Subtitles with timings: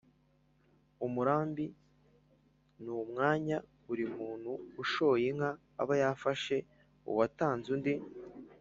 [1.05, 1.65] umurambi
[2.81, 4.51] ni umwanya buri muntu
[4.83, 6.55] ushoye inka aba yafashe
[7.09, 7.93] uwatanze undi